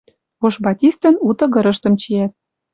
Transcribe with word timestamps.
Ош 0.45 0.55
батистӹн 0.63 1.15
у 1.27 1.29
тыгырыштым 1.37 1.93
чиӓт. 2.01 2.31